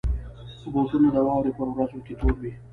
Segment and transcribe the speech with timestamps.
[0.73, 2.53] بوټونه د واورې پر ورځو کې تور وي.